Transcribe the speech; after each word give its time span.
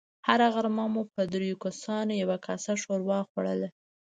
هره 0.27 0.47
غرمه 0.53 0.85
مو 0.93 1.01
په 1.13 1.21
دريو 1.33 1.55
کسانو 1.65 2.13
يوه 2.23 2.37
کاسه 2.45 2.73
ښوروا 2.81 3.19
خوړله. 3.29 3.69